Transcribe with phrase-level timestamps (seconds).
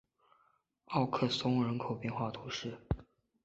[0.85, 2.75] 奥克松人口变化图示